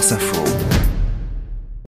France 0.00 0.12
Info. 0.12 0.89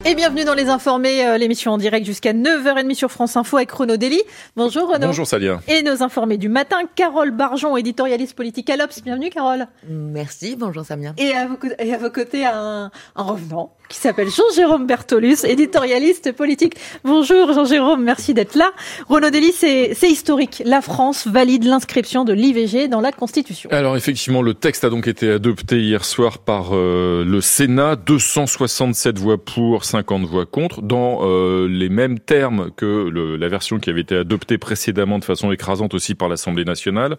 Et 0.04 0.16
bienvenue 0.16 0.44
dans 0.44 0.54
Les 0.54 0.68
Informés, 0.68 1.24
euh, 1.24 1.38
l'émission 1.38 1.70
en 1.70 1.78
direct 1.78 2.04
jusqu'à 2.04 2.32
9h30 2.32 2.94
sur 2.94 3.12
France 3.12 3.36
Info 3.36 3.56
avec 3.56 3.70
Renaud 3.70 3.96
Dely. 3.96 4.20
Bonjour 4.56 4.92
Renaud. 4.92 5.06
Bonjour 5.06 5.28
Salia. 5.28 5.60
Et 5.68 5.82
nos 5.82 6.02
informés 6.02 6.38
du 6.38 6.48
matin, 6.48 6.78
Carole 6.96 7.30
Barjon, 7.30 7.76
éditorialiste 7.76 8.34
politique 8.34 8.68
à 8.68 8.76
l'Obs. 8.76 9.00
Bienvenue 9.04 9.30
Carole. 9.30 9.68
Merci, 9.88 10.56
bonjour 10.58 10.84
Samia. 10.84 11.14
Et 11.18 11.32
à 11.32 11.46
vos, 11.46 11.56
et 11.78 11.94
à 11.94 11.98
vos 11.98 12.10
côtés, 12.10 12.44
un, 12.44 12.90
un 13.14 13.22
revenant 13.22 13.76
qui 13.92 13.98
s'appelle 13.98 14.28
Jean-Jérôme 14.30 14.86
Bertolus, 14.86 15.44
éditorialiste 15.44 16.32
politique. 16.32 16.76
Bonjour 17.04 17.52
Jean-Jérôme, 17.52 18.02
merci 18.02 18.32
d'être 18.32 18.56
là. 18.56 18.72
Renaud 19.08 19.30
Dely, 19.30 19.52
c'est 19.52 20.10
historique. 20.10 20.62
La 20.64 20.80
France 20.80 21.28
valide 21.28 21.64
l'inscription 21.64 22.24
de 22.24 22.32
l'IVG 22.32 22.88
dans 22.88 23.02
la 23.02 23.12
Constitution. 23.12 23.70
Alors 23.70 23.96
effectivement, 23.96 24.40
le 24.42 24.54
texte 24.54 24.84
a 24.84 24.90
donc 24.90 25.06
été 25.06 25.30
adopté 25.30 25.80
hier 25.80 26.04
soir 26.04 26.38
par 26.38 26.70
euh, 26.72 27.22
le 27.24 27.40
Sénat. 27.40 27.96
267 27.96 29.18
voix 29.18 29.36
pour, 29.36 29.84
50 29.92 30.24
voix 30.24 30.46
contre, 30.46 30.80
dans 30.80 31.20
euh, 31.22 31.68
les 31.68 31.90
mêmes 31.90 32.18
termes 32.18 32.70
que 32.76 33.08
le, 33.10 33.36
la 33.36 33.48
version 33.48 33.78
qui 33.78 33.90
avait 33.90 34.00
été 34.00 34.16
adoptée 34.16 34.56
précédemment 34.56 35.18
de 35.18 35.24
façon 35.24 35.52
écrasante 35.52 35.92
aussi 35.92 36.14
par 36.14 36.30
l'Assemblée 36.30 36.64
nationale. 36.64 37.18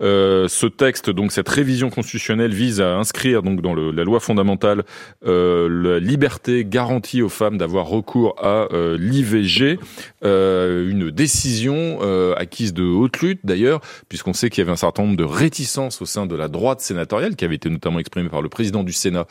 Euh, 0.00 0.48
ce 0.48 0.66
texte, 0.66 1.10
donc 1.10 1.32
cette 1.32 1.48
révision 1.48 1.90
constitutionnelle, 1.90 2.52
vise 2.52 2.80
à 2.80 2.96
inscrire 2.96 3.42
donc 3.42 3.60
dans 3.60 3.74
le, 3.74 3.90
la 3.90 4.04
loi 4.04 4.20
fondamentale 4.20 4.84
euh, 5.26 5.68
la 5.68 5.98
liberté 5.98 6.64
garantie 6.64 7.20
aux 7.20 7.28
femmes 7.28 7.58
d'avoir 7.58 7.86
recours 7.86 8.36
à 8.42 8.68
euh, 8.72 8.96
l'IVG, 8.98 9.78
euh, 10.24 10.90
une 10.90 11.10
décision 11.10 11.98
euh, 12.00 12.34
acquise 12.36 12.72
de 12.72 12.84
haute 12.84 13.20
lutte 13.20 13.40
d'ailleurs, 13.44 13.80
puisqu'on 14.08 14.32
sait 14.32 14.48
qu'il 14.48 14.62
y 14.62 14.62
avait 14.62 14.72
un 14.72 14.76
certain 14.76 15.02
nombre 15.02 15.16
de 15.16 15.24
réticences 15.24 16.00
au 16.00 16.06
sein 16.06 16.24
de 16.24 16.34
la 16.34 16.48
droite 16.48 16.80
sénatoriale, 16.80 17.36
qui 17.36 17.44
avait 17.44 17.56
été 17.56 17.68
notamment 17.68 17.98
exprimée 17.98 18.30
par 18.30 18.40
le 18.40 18.48
président 18.48 18.82
du 18.82 18.92
Sénat. 18.92 19.26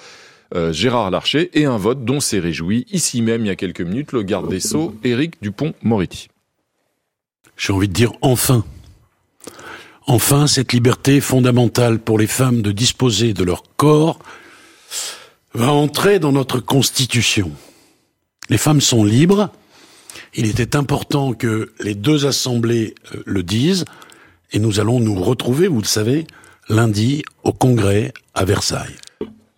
Gérard 0.71 1.09
Larcher 1.09 1.49
et 1.53 1.65
un 1.65 1.77
vote 1.77 2.05
dont 2.05 2.19
s'est 2.19 2.39
réjoui 2.39 2.85
ici 2.91 3.21
même 3.21 3.43
il 3.43 3.47
y 3.47 3.51
a 3.51 3.55
quelques 3.55 3.81
minutes 3.81 4.11
le 4.11 4.23
garde 4.23 4.49
des 4.49 4.59
Sceaux 4.59 4.95
Éric 5.03 5.41
Dupont-Moretti. 5.41 6.27
J'ai 7.57 7.73
envie 7.73 7.87
de 7.87 7.93
dire 7.93 8.13
enfin. 8.21 8.63
Enfin, 10.05 10.47
cette 10.47 10.73
liberté 10.73 11.21
fondamentale 11.21 11.99
pour 11.99 12.19
les 12.19 12.27
femmes 12.27 12.61
de 12.61 12.71
disposer 12.71 13.33
de 13.33 13.43
leur 13.43 13.63
corps 13.77 14.19
va 15.53 15.71
entrer 15.71 16.19
dans 16.19 16.31
notre 16.31 16.59
constitution. 16.59 17.51
Les 18.49 18.57
femmes 18.57 18.81
sont 18.81 19.03
libres. 19.03 19.49
Il 20.35 20.47
était 20.47 20.75
important 20.75 21.33
que 21.33 21.71
les 21.79 21.95
deux 21.95 22.25
assemblées 22.25 22.95
le 23.25 23.43
disent. 23.43 23.85
Et 24.51 24.59
nous 24.59 24.79
allons 24.79 24.99
nous 24.99 25.15
retrouver, 25.15 25.67
vous 25.67 25.79
le 25.79 25.87
savez, 25.87 26.27
lundi 26.69 27.23
au 27.43 27.53
Congrès 27.53 28.13
à 28.33 28.45
Versailles. 28.45 28.95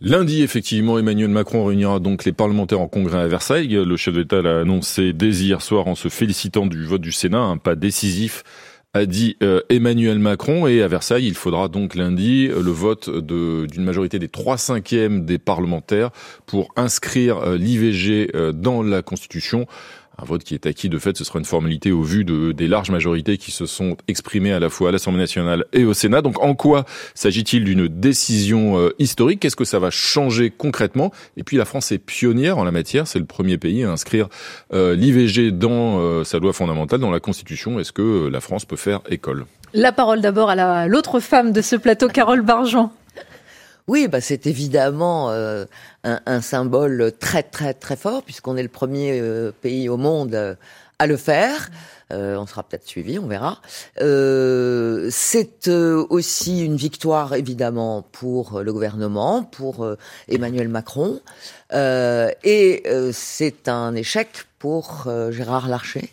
Lundi, 0.02 0.44
effectivement, 0.44 1.00
Emmanuel 1.00 1.30
Macron 1.30 1.66
réunira 1.66 2.00
donc 2.00 2.26
les 2.26 2.34
parlementaires 2.34 2.82
en 2.82 2.88
congrès 2.90 3.20
à 3.20 3.28
Versailles. 3.28 3.70
Le 3.70 3.96
chef 3.96 4.14
d'État 4.14 4.42
l'a 4.42 4.60
annoncé 4.60 5.14
dès 5.14 5.30
hier 5.30 5.62
soir 5.62 5.88
en 5.88 5.96
se 5.96 6.10
félicitant 6.10 6.66
du 6.66 6.84
vote 6.84 7.02
du 7.02 7.14
Sénat, 7.14 7.40
un 7.40 7.58
pas 7.58 7.76
décisif 7.76 8.44
a 8.96 9.06
dit 9.06 9.36
euh, 9.44 9.60
Emmanuel 9.70 10.20
Macron. 10.20 10.68
Et 10.68 10.82
à 10.82 10.88
Versailles, 10.88 11.28
il 11.28 11.36
faudra 11.36 11.68
donc 11.68 11.96
lundi 11.96 12.48
le 12.48 12.72
vote 12.72 13.10
d'une 13.10 13.84
majorité 13.84 14.20
des 14.20 14.30
trois 14.30 14.58
cinquièmes 14.58 15.26
des 15.26 15.38
parlementaires 15.38 16.12
pour 16.46 16.72
inscrire 16.78 17.40
euh, 17.40 17.58
l'IVG 17.58 18.32
euh, 18.36 18.54
dans 18.54 18.82
la 18.82 19.02
Constitution 19.02 19.68
un 20.21 20.25
vote 20.25 20.44
qui 20.44 20.53
est 20.53 20.66
acquis 20.66 20.89
de 20.89 20.97
fait, 20.97 21.17
ce 21.17 21.23
sera 21.23 21.39
une 21.39 21.45
formalité 21.45 21.91
au 21.91 22.02
vu 22.02 22.23
de, 22.23 22.52
des 22.52 22.67
larges 22.67 22.91
majorités 22.91 23.38
qui 23.38 23.52
se 23.52 23.66
sont 23.66 23.97
exprimées 24.08 24.53
à 24.53 24.59
la 24.59 24.69
fois 24.69 24.89
à 24.89 24.91
l'Assemblée 24.91 25.19
nationale 25.19 25.66
et 25.73 25.83
au 25.85 25.94
Sénat. 25.94 26.21
Donc 26.21 26.41
en 26.41 26.55
quoi 26.55 26.85
s'agit-il 27.13 27.63
d'une 27.63 27.88
décision 27.88 28.77
euh, 28.77 28.95
historique? 28.99 29.39
Qu'est-ce 29.39 29.55
que 29.55 29.66
ça 29.66 29.80
va 29.80 29.89
changer 29.89 30.52
concrètement? 30.52 31.11
Et 31.38 31.43
puis 31.43 31.58
la 31.58 31.66
France 31.66 31.91
est 31.91 31.97
pionnière 31.97 32.58
en 32.58 32.63
la 32.63 32.71
matière, 32.71 33.08
c'est 33.08 33.19
le 33.19 33.25
premier 33.25 33.58
pays 33.58 33.83
à 33.83 33.91
inscrire 33.91 34.27
euh, 34.73 34.95
l'IVG 34.95 35.52
dans 35.52 35.99
euh, 35.99 36.23
sa 36.23 36.39
loi 36.39 36.53
fondamentale, 36.53 36.99
dans 36.99 37.11
la 37.11 37.19
Constitution. 37.19 37.80
Est-ce 37.80 37.92
que 37.92 38.02
euh, 38.02 38.30
la 38.30 38.42
France 38.42 38.65
peut 38.65 38.75
faire 38.75 39.02
école? 39.09 39.45
La 39.73 39.92
parole 39.92 40.21
d'abord 40.21 40.49
à 40.49 40.87
l'autre 40.87 41.20
femme 41.20 41.52
de 41.52 41.61
ce 41.61 41.75
plateau, 41.75 42.08
Carole 42.08 42.42
Bargeon. 42.42 42.92
Oui, 43.88 44.08
bah 44.08 44.20
c'est 44.20 44.48
évidemment 44.48 45.30
euh, 45.30 45.66
un, 46.04 46.42
symbole 46.42 47.12
très 47.20 47.44
très 47.44 47.76
très 47.76 47.96
fort 47.96 48.23
puisqu'on 48.23 48.58
est 48.58 48.64
le 48.64 48.70
premier 48.70 49.20
euh, 49.20 49.52
pays 49.62 49.90
au 49.90 49.98
monde 49.98 50.34
euh, 50.34 50.56
à 50.98 51.06
le 51.06 51.18
faire. 51.18 51.70
on 52.10 52.48
sera 52.48 52.64
peut-être 52.64 52.88
suivi, 52.88 53.20
on 53.20 53.28
verra. 53.28 53.62
c'est 53.98 55.68
aussi 55.68 56.66
une 56.66 56.78
victoire 56.78 57.36
évidemment 57.36 58.02
pour 58.12 58.62
le 58.62 58.73
gouvernement, 58.73 59.44
pour 59.44 59.86
Emmanuel 60.30 60.70
Macron, 60.70 61.20
et 61.73 62.84
c'est 63.12 63.67
un 63.67 63.94
échec 63.94 64.46
pour 64.60 65.08
Gérard 65.32 65.67
Larcher. 65.67 66.10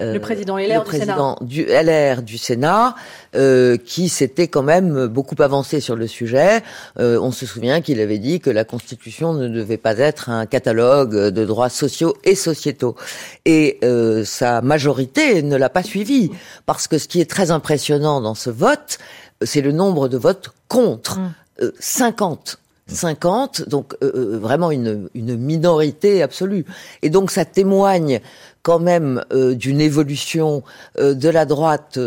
Euh, 0.00 0.14
le 0.14 0.20
président 0.20 0.56
LR 0.56 0.78
le 0.78 0.84
président 0.84 1.36
du 1.40 1.64
LR 1.64 2.22
du 2.22 2.38
Sénat, 2.38 2.94
euh, 3.34 3.76
qui 3.76 4.08
s'était 4.08 4.48
quand 4.48 4.62
même 4.62 5.06
beaucoup 5.06 5.34
avancé 5.40 5.80
sur 5.80 5.96
le 5.96 6.06
sujet. 6.06 6.62
Euh, 6.98 7.18
on 7.20 7.32
se 7.32 7.44
souvient 7.44 7.80
qu'il 7.80 8.00
avait 8.00 8.18
dit 8.18 8.40
que 8.40 8.50
la 8.50 8.64
Constitution 8.64 9.34
ne 9.34 9.48
devait 9.48 9.76
pas 9.76 9.98
être 9.98 10.30
un 10.30 10.46
catalogue 10.46 11.14
de 11.14 11.44
droits 11.44 11.68
sociaux 11.68 12.16
et 12.24 12.34
sociétaux. 12.34 12.96
Et 13.44 13.78
euh, 13.84 14.24
sa 14.24 14.62
majorité 14.62 15.42
ne 15.42 15.56
l'a 15.56 15.68
pas 15.68 15.82
suivi, 15.82 16.30
parce 16.66 16.88
que 16.88 16.98
ce 16.98 17.08
qui 17.08 17.20
est 17.20 17.30
très 17.30 17.50
impressionnant 17.50 18.20
dans 18.20 18.34
ce 18.34 18.50
vote, 18.50 18.98
c'est 19.42 19.60
le 19.60 19.72
nombre 19.72 20.08
de 20.08 20.16
votes 20.16 20.50
contre. 20.68 21.18
Mmh. 21.18 21.32
50 21.78 22.59
50, 22.94 23.68
donc 23.68 23.94
euh, 24.02 24.38
vraiment 24.40 24.70
une, 24.70 25.08
une, 25.14 25.36
minorité 25.36 26.22
absolue. 26.22 26.64
Et 27.02 27.10
donc 27.10 27.30
ça 27.30 27.44
témoigne 27.44 28.20
quand 28.62 28.78
même 28.78 29.24
euh, 29.32 29.54
d'une 29.54 29.80
évolution 29.80 30.62
euh, 30.98 31.14
de 31.14 31.28
la 31.28 31.46
droite, 31.46 31.98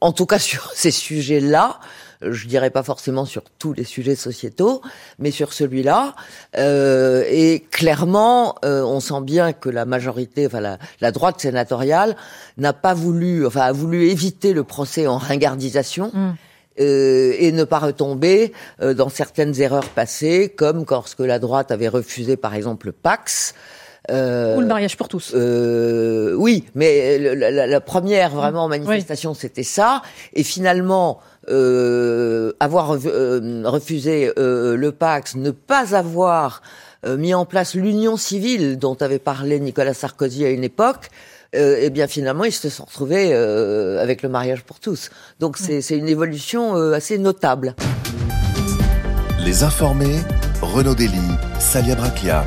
en 0.00 0.12
tout 0.12 0.26
cas 0.26 0.38
sur 0.38 0.70
ces 0.74 0.90
sujets-là. 0.90 1.80
Je 2.20 2.48
dirais 2.48 2.70
pas 2.70 2.82
forcément 2.82 3.24
sur 3.24 3.44
tous 3.60 3.72
les 3.72 3.84
sujets 3.84 4.16
sociétaux, 4.16 4.82
mais 5.20 5.30
sur 5.30 5.52
celui-là. 5.52 6.16
et 6.56 7.64
clairement, 7.70 8.56
on 8.64 8.98
sent 8.98 9.20
bien 9.22 9.52
que 9.52 9.68
la 9.68 9.84
majorité, 9.84 10.48
enfin 10.48 10.58
la, 10.58 10.78
la 11.00 11.12
droite 11.12 11.40
sénatoriale, 11.40 12.16
n'a 12.56 12.72
pas 12.72 12.92
voulu, 12.92 13.46
enfin 13.46 13.60
a 13.60 13.70
voulu 13.70 14.08
éviter 14.08 14.52
le 14.52 14.64
procès 14.64 15.06
en 15.06 15.16
ringardisation. 15.16 16.10
Mmh 16.12 16.32
euh, 16.80 17.34
et 17.38 17.52
ne 17.52 17.64
pas 17.64 17.78
retomber 17.78 18.52
euh, 18.82 18.94
dans 18.94 19.08
certaines 19.08 19.60
erreurs 19.60 19.88
passées, 19.88 20.52
comme 20.54 20.84
lorsque 20.88 21.20
la 21.20 21.38
droite 21.38 21.70
avait 21.70 21.88
refusé, 21.88 22.36
par 22.36 22.54
exemple, 22.54 22.86
le 22.86 22.92
Pax. 22.92 23.54
Euh, 24.10 24.56
Ou 24.56 24.60
le 24.60 24.66
mariage 24.66 24.96
pour 24.96 25.08
tous. 25.08 25.32
Euh, 25.34 26.32
oui, 26.34 26.64
mais 26.74 27.18
la, 27.18 27.50
la, 27.50 27.66
la 27.66 27.80
première 27.80 28.30
vraiment 28.30 28.66
manifestation, 28.68 29.32
oui. 29.32 29.36
c'était 29.38 29.62
ça. 29.62 30.02
Et 30.32 30.44
finalement, 30.44 31.20
euh, 31.50 32.52
avoir 32.58 32.96
euh, 33.04 33.62
refusé 33.64 34.32
le 34.36 34.90
Pax, 34.90 35.36
ne 35.36 35.50
pas 35.50 35.94
avoir 35.94 36.62
mis 37.06 37.34
en 37.34 37.44
place 37.44 37.74
l'union 37.74 38.16
civile 38.16 38.78
dont 38.78 38.96
avait 39.00 39.18
parlé 39.18 39.60
Nicolas 39.60 39.94
Sarkozy 39.94 40.44
à 40.44 40.50
une 40.50 40.64
époque, 40.64 41.10
euh, 41.54 41.78
et 41.80 41.88
bien 41.88 42.06
finalement 42.06 42.44
ils 42.44 42.52
se 42.52 42.68
sont 42.68 42.84
retrouvés 42.84 43.30
euh, 43.32 44.02
avec 44.02 44.22
le 44.22 44.28
mariage 44.28 44.64
pour 44.64 44.80
tous. 44.80 45.10
Donc 45.40 45.56
c'est 45.56 45.96
une 45.96 46.08
évolution 46.08 46.76
euh, 46.76 46.92
assez 46.92 47.18
notable. 47.18 47.74
Les 49.44 49.62
informés, 49.62 50.18
Renaud 50.60 50.94
Dely, 50.94 51.22
Salia 51.58 51.94
Braclia. 51.94 52.44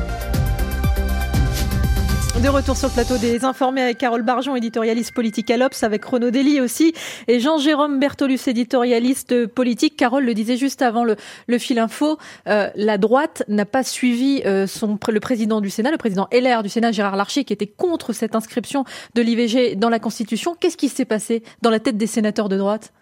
De 2.42 2.48
retour 2.48 2.76
sur 2.76 2.88
le 2.88 2.94
plateau 2.94 3.18
des 3.18 3.44
informés 3.44 3.82
avec 3.82 3.98
Carole 3.98 4.22
Barjon, 4.22 4.56
éditorialiste 4.56 5.14
politique 5.14 5.48
à 5.52 5.56
l'Obs, 5.56 5.80
avec 5.84 6.04
Renaud 6.04 6.32
Dely 6.32 6.60
aussi, 6.60 6.92
et 7.28 7.38
Jean-Jérôme 7.38 8.00
Bertolus, 8.00 8.40
éditorialiste 8.48 9.46
politique. 9.46 9.96
Carole 9.96 10.24
le 10.24 10.34
disait 10.34 10.56
juste 10.56 10.82
avant 10.82 11.04
le, 11.04 11.16
fil 11.58 11.78
info, 11.78 12.18
euh, 12.48 12.68
la 12.74 12.98
droite 12.98 13.44
n'a 13.46 13.64
pas 13.64 13.84
suivi 13.84 14.42
euh, 14.44 14.66
le 15.08 15.20
président 15.20 15.60
du 15.60 15.70
Sénat, 15.70 15.92
le 15.92 15.98
président 15.98 16.26
LR 16.32 16.64
du 16.64 16.68
Sénat, 16.68 16.90
Gérard 16.90 17.14
Larcher, 17.14 17.44
qui 17.44 17.52
était 17.52 17.68
contre 17.68 18.12
cette 18.12 18.34
inscription 18.34 18.84
de 19.14 19.22
l'IVG 19.22 19.76
dans 19.76 19.88
la 19.88 20.00
Constitution. 20.00 20.56
Qu'est-ce 20.58 20.76
qui 20.76 20.88
s'est 20.88 21.04
passé 21.04 21.44
dans 21.62 21.70
la 21.70 21.78
tête 21.78 21.96
des 21.96 22.08
sénateurs 22.08 22.48
de 22.48 22.56
droite? 22.56 22.92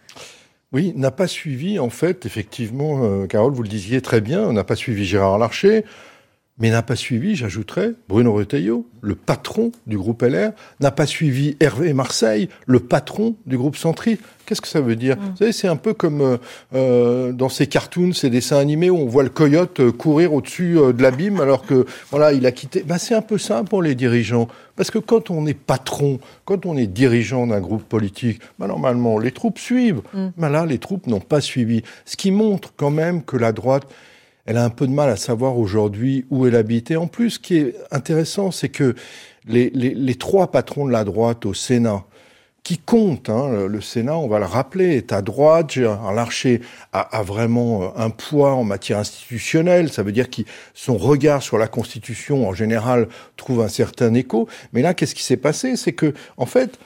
Oui, 0.73 0.93
n'a 0.97 1.11
pas 1.11 1.27
suivi, 1.27 1.79
en 1.79 1.89
fait, 1.89 2.27
effectivement, 2.27 3.05
euh, 3.05 3.27
Carole, 3.27 3.55
vous 3.55 3.63
le 3.63 3.69
disiez 3.69 4.03
très 4.03 4.21
bien, 4.21 4.53
n'a 4.53 4.65
pas 4.65 4.77
suivi 4.77 5.07
Gérard 5.07 5.39
Larcher, 5.39 5.85
mais 6.61 6.71
n'a 6.71 6.83
pas 6.83 6.97
suivi, 6.97 7.35
j'ajouterais, 7.35 7.95
Bruno 8.09 8.35
Retailleau, 8.35 8.87
le 9.01 9.15
patron 9.15 9.73
du 9.87 9.97
groupe 9.97 10.23
LR, 10.23 10.53
n'a 10.79 10.91
pas 10.91 11.07
suivi 11.07 11.57
Hervé 11.59 11.95
Marseille, 11.95 12.51
le 12.67 12.81
patron 12.81 13.35
du 13.47 13.57
groupe 13.57 13.77
Centri. 13.77 14.19
Qu'est-ce 14.45 14.61
que 14.61 14.69
ça 14.69 14.83
veut 14.83 14.97
dire? 14.97 15.17
Mmh. 15.17 15.31
Vous 15.31 15.37
savez, 15.37 15.53
c'est 15.53 15.69
un 15.69 15.77
peu 15.77 15.95
comme 15.95 16.39
euh, 16.75 17.33
dans 17.33 17.49
ces 17.49 17.67
cartoons, 17.67 18.13
ces 18.13 18.29
dessins 18.29 18.59
animés 18.59 18.91
où 18.91 18.97
on 18.97 19.07
voit 19.07 19.23
le 19.23 19.31
coyote 19.31 19.81
euh, 19.81 19.91
courir 19.91 20.35
au-dessus 20.35 20.77
euh, 20.77 20.93
de 20.93 21.03
l'abîme 21.03 21.41
alors 21.41 21.65
que 21.65 21.87
voilà, 22.11 22.33
il 22.33 22.45
a 22.45 22.53
quitté. 22.53 22.83
Ben, 22.83 22.99
c'est 22.99 23.15
un 23.15 23.23
peu 23.23 23.39
ça 23.39 23.63
pour 23.65 23.83
les 23.83 23.95
dirigeants, 23.95 24.49
parce 24.77 24.91
que 24.91 24.99
quand 24.99 25.31
on 25.31 25.47
est 25.47 25.55
patron, 25.55 26.21
quand 26.45 26.67
on 26.67 26.77
est 26.77 26.89
dirigeant 26.89 27.47
d'un 27.47 27.61
groupe 27.61 27.85
politique, 27.85 28.41
ben, 28.59 28.67
normalement 28.67 29.19
les 29.19 29.33
troupes 29.33 29.59
suivent. 29.59 30.03
Mmh. 30.13 30.27
Ben, 30.37 30.51
là, 30.51 30.67
les 30.67 30.79
troupes 30.79 31.07
n'ont 31.07 31.21
pas 31.21 31.41
suivi, 31.41 31.83
ce 32.05 32.17
qui 32.17 32.33
montre 32.33 32.75
quand 32.77 32.91
même 32.91 33.23
que 33.23 33.39
la 33.39 33.53
droite 33.53 33.87
elle 34.47 34.57
a 34.57 34.65
un 34.65 34.71
peu 34.71 34.87
de 34.87 34.93
mal 34.93 35.11
à 35.11 35.17
savoir 35.17 35.59
aujourd'hui 35.59 36.27
où 36.31 36.47
elle 36.47 36.57
habite. 36.57 36.91
Et 36.91 36.97
en 36.97 37.07
plus, 37.07 37.31
ce 37.31 37.39
qui 37.39 37.57
est 37.57 37.75
intéressant, 37.91 38.51
c'est 38.51 38.69
que 38.69 38.95
les, 39.47 40.15
trois 40.17 40.51
patrons 40.51 40.87
de 40.87 40.93
la 40.93 41.05
droite 41.05 41.47
au 41.47 41.55
Sénat, 41.55 42.05
qui 42.63 42.77
comptent, 42.77 43.31
hein, 43.31 43.67
le, 43.67 43.81
Sénat, 43.81 44.19
on 44.19 44.29
va 44.29 44.39
le 44.39 44.45
rappeler, 44.45 44.97
est 44.97 45.13
à 45.13 45.23
droite. 45.23 45.71
Gérard 45.73 46.13
Larcher 46.13 46.61
a, 46.93 47.01
a, 47.01 47.23
vraiment 47.23 47.97
un 47.97 48.11
poids 48.11 48.53
en 48.53 48.65
matière 48.65 48.99
institutionnelle. 48.99 49.91
Ça 49.91 50.03
veut 50.03 50.13
dire 50.13 50.29
que 50.29 50.43
son 50.75 50.99
regard 50.99 51.43
sur 51.43 51.57
la 51.57 51.69
Constitution, 51.69 52.47
en 52.47 52.53
général, 52.53 53.09
trouve 53.39 53.63
un 53.63 53.69
certain 53.69 54.13
écho. 54.13 54.47
Mais 54.75 54.83
là, 54.83 54.93
qu'est-ce 54.93 55.15
qui 55.15 55.23
s'est 55.23 55.39
passé? 55.39 55.77
C'est 55.77 55.95
que, 55.95 56.13
en 56.37 56.47
fait, 56.47 56.79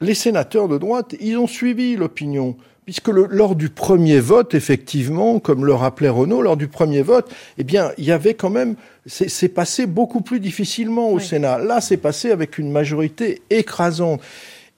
les 0.00 0.14
sénateurs 0.14 0.68
de 0.68 0.76
droite, 0.76 1.14
ils 1.20 1.38
ont 1.38 1.46
suivi 1.46 1.96
l'opinion 1.96 2.56
puisque 2.84 3.08
le, 3.08 3.26
lors 3.30 3.56
du 3.56 3.68
premier 3.68 4.20
vote, 4.20 4.54
effectivement, 4.54 5.38
comme 5.38 5.64
le 5.64 5.74
rappelait 5.74 6.08
Renaud, 6.08 6.42
lors 6.42 6.56
du 6.56 6.68
premier 6.68 7.02
vote, 7.02 7.30
eh 7.58 7.64
bien, 7.64 7.92
il 7.98 8.04
y 8.04 8.12
avait 8.12 8.34
quand 8.34 8.50
même, 8.50 8.76
c'est 9.06 9.48
passé 9.48 9.86
beaucoup 9.86 10.20
plus 10.20 10.40
difficilement 10.40 11.10
au 11.10 11.18
Sénat. 11.18 11.58
Là, 11.58 11.80
c'est 11.80 11.96
passé 11.96 12.30
avec 12.30 12.58
une 12.58 12.70
majorité 12.70 13.42
écrasante. 13.50 14.20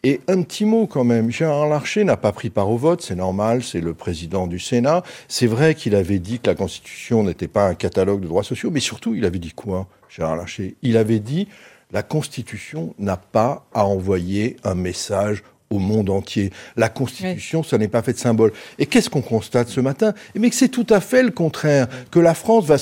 Et 0.02 0.20
un 0.28 0.42
petit 0.42 0.64
mot 0.64 0.86
quand 0.86 1.02
même, 1.02 1.32
Gérard 1.32 1.68
Larcher 1.68 2.04
n'a 2.04 2.16
pas 2.16 2.30
pris 2.30 2.48
part 2.48 2.70
au 2.70 2.76
vote, 2.76 3.02
c'est 3.02 3.16
normal, 3.16 3.64
c'est 3.64 3.80
le 3.80 3.92
président 3.92 4.46
du 4.46 4.60
Sénat. 4.60 5.02
C'est 5.26 5.48
vrai 5.48 5.74
qu'il 5.74 5.96
avait 5.96 6.20
dit 6.20 6.38
que 6.38 6.48
la 6.48 6.54
Constitution 6.54 7.24
n'était 7.24 7.48
pas 7.48 7.66
un 7.66 7.74
catalogue 7.74 8.20
de 8.20 8.28
droits 8.28 8.44
sociaux, 8.44 8.70
mais 8.70 8.78
surtout, 8.78 9.16
il 9.16 9.24
avait 9.24 9.40
dit 9.40 9.52
quoi, 9.52 9.88
Gérard 10.08 10.36
Larcher? 10.36 10.76
Il 10.82 10.96
avait 10.96 11.18
dit 11.18 11.48
la 11.92 12.02
Constitution 12.02 12.94
n'a 12.98 13.16
pas 13.16 13.66
à 13.74 13.84
envoyer 13.84 14.56
un 14.64 14.74
message 14.74 15.42
au 15.70 15.78
monde 15.78 16.10
entier. 16.10 16.50
La 16.76 16.88
Constitution, 16.88 17.62
ça 17.62 17.78
n'est 17.78 17.88
pas 17.88 18.02
fait 18.02 18.12
de 18.12 18.18
symbole. 18.18 18.52
Et 18.78 18.86
qu'est-ce 18.86 19.10
qu'on 19.10 19.22
constate 19.22 19.68
ce 19.68 19.80
matin? 19.80 20.14
Mais 20.34 20.46
eh 20.46 20.50
que 20.50 20.56
c'est 20.56 20.68
tout 20.68 20.86
à 20.90 21.00
fait 21.00 21.22
le 21.22 21.30
contraire, 21.30 21.88
que 22.10 22.20
la 22.20 22.34
France 22.34 22.64
va, 22.66 22.76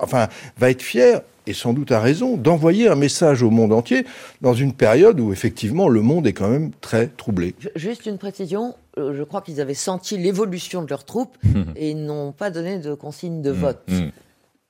enfin, 0.00 0.28
va 0.58 0.70
être 0.70 0.82
fière 0.82 1.22
et 1.46 1.52
sans 1.52 1.72
doute 1.72 1.90
à 1.90 2.00
raison, 2.00 2.36
d'envoyer 2.36 2.88
un 2.88 2.94
message 2.94 3.42
au 3.42 3.50
monde 3.50 3.72
entier 3.72 4.06
dans 4.40 4.54
une 4.54 4.72
période 4.72 5.18
où 5.18 5.32
effectivement 5.32 5.88
le 5.88 6.00
monde 6.00 6.26
est 6.26 6.32
quand 6.32 6.48
même 6.48 6.70
très 6.80 7.08
troublé. 7.08 7.54
Juste 7.74 8.06
une 8.06 8.18
précision, 8.18 8.76
euh, 8.98 9.14
je 9.16 9.22
crois 9.22 9.42
qu'ils 9.42 9.60
avaient 9.60 9.74
senti 9.74 10.16
l'évolution 10.16 10.82
de 10.82 10.88
leurs 10.88 11.04
troupes 11.04 11.36
et 11.76 11.90
ils 11.90 12.04
n'ont 12.04 12.32
pas 12.32 12.50
donné 12.50 12.78
de 12.78 12.94
consigne 12.94 13.42
de 13.42 13.50
mmh. 13.50 13.54
vote. 13.54 13.82
Mmh. 13.88 14.00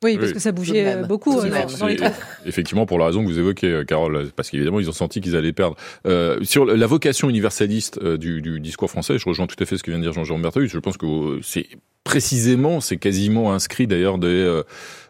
Oui, 0.03 0.19
parce 0.19 0.33
que 0.33 0.39
ça 0.39 0.53
bougeait 0.53 0.97
euh, 0.97 1.03
beaucoup 1.05 1.39
euh, 1.39 1.49
dans 1.79 1.87
les 1.87 1.97
Effectivement, 2.45 2.87
pour 2.87 2.99
la 2.99 3.07
raison 3.07 3.23
que 3.23 3.29
vous 3.29 3.39
évoquez, 3.39 3.69
euh, 3.69 3.85
Carole, 3.85 4.31
parce 4.35 4.51
qu'évidemment, 4.51 4.81
ils 4.81 4.89
ont 4.89 4.95
senti 4.95 5.21
qu'ils 5.21 5.37
allaient 5.37 5.53
perdre. 5.53 5.77
Euh, 6.07 6.39
sur 6.43 6.65
la 6.65 6.87
vocation 6.87 7.29
universaliste 7.31 8.03
du, 8.03 8.43
du, 8.43 8.61
discours 8.61 8.91
français, 8.91 9.19
je 9.19 9.29
rejoins 9.29 9.47
tout 9.47 9.57
à 9.63 9.67
fait 9.67 9.77
ce 9.77 9.83
que 9.83 9.91
vient 9.91 9.99
de 9.99 10.05
dire 10.05 10.13
Jean-Jean 10.13 10.39
Berthelus. 10.39 10.69
Je 10.69 10.79
pense 10.79 10.97
que 10.97 11.41
c'est 11.43 11.67
précisément, 12.05 12.81
c'est 12.81 12.97
quasiment 12.97 13.53
inscrit 13.53 13.87
d'ailleurs 13.87 14.19
dès, 14.19 14.45